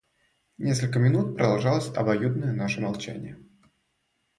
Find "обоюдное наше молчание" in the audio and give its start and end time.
1.95-3.37